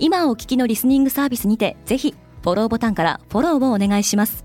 [0.00, 4.44] 今お聞きのリスニングサービスにてぜひフォローボタンからフォローをお願いします。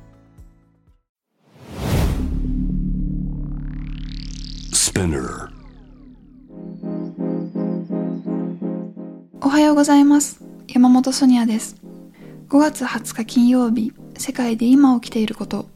[9.41, 10.43] おはようございます。
[10.67, 11.75] 山本ソニアです。
[12.49, 15.67] 5月20日金曜日世界で今起きていること。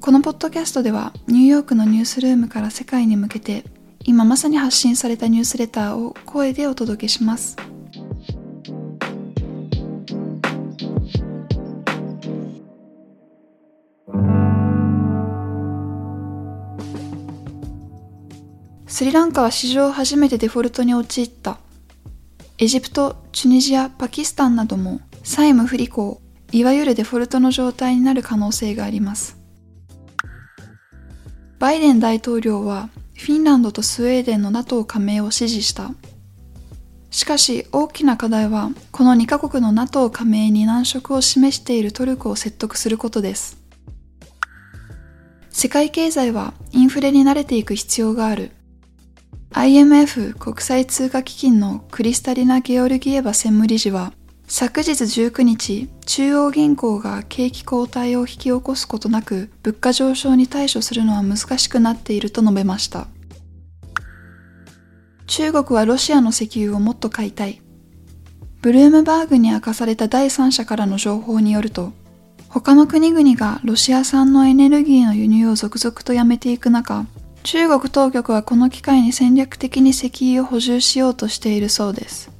[0.00, 3.64] このポッドキャストではニューヨークのニュースルームから世界に向けて
[4.04, 7.58] 今まさに発信されたニュースレターを声でお届けします
[18.90, 21.58] スリランカは史上初めてデフォルトに陥った。
[22.58, 29.38] エジプト、チュニジア、パキスタンなども債務不履行、いわゆるデフォルトの状態になる可能性があります。
[31.60, 35.92] バイデン大統領はフィンランドとスウェーデンの NATO 加盟を支持した。
[37.12, 43.56] しかし大きな課題はこの2カ国の NATO 加盟に難色を示しているトルコを説得することです。
[45.48, 48.50] 世界経済はインフレに慣れていく必要がある。
[49.52, 54.12] IMF 国際通貨基金のクリスタリナ・ゲオルギエバ専務理事は
[54.46, 63.06] 昨日19日、中央銀行が景気後退を引き起こすことなく物価上昇に対処するのは難しくなっていると述べました。
[65.26, 67.60] 中国はロシアの石油をもっと買いたい。
[68.62, 71.92] ブルームバーグに明かされた第三者からの情報によると、
[72.48, 77.06] 他の国々がロシア産のエネルギーの輸入を続々とやめていく中、
[77.42, 82.30] 中国当局はこの機会に戦略的に石油を補充しようとしているそうです。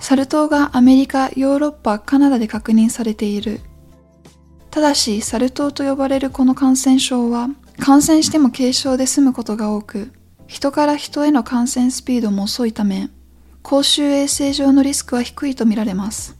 [0.00, 3.60] サル痘がアメリカ、ヨーロッパ、カナダで確認されている。
[4.70, 10.12] ただし、サル痘と呼ばれるこの感染症は、感染しても軽症で済むことが多く、
[10.46, 13.10] 人から人への感染スピードも遅いため、
[13.62, 16.39] 公衆衛生上のリスクは低いとみられます。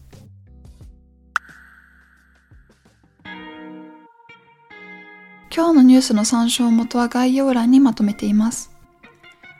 [5.52, 8.70] 今日のニュースの参照元は概要欄にまとめています。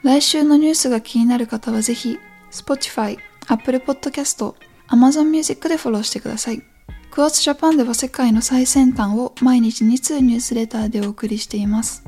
[0.04, 2.16] 来週のニュースが気になる方はぜひ、
[2.52, 3.18] Spotify、
[3.48, 4.54] Apple Podcast、
[4.88, 6.62] Amazon Music でフォローしてください。
[7.10, 12.04] クワーツジャパンでは世界の最先端を毎日2通ニュースレターでお送りしています。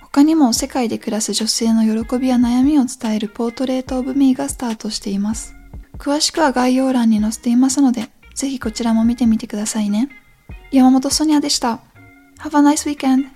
[0.00, 5.54] 他にも世界で暮らす女性の喜びや悩みを伝えるポートレートオブミーがスタートしています。
[5.98, 10.08] 詳しくは概要欄に載せていますので、ぜひこちらも見てみてくださいね。
[10.70, 11.85] 山本ソニアでした。
[12.46, 13.35] Have a nice weekend.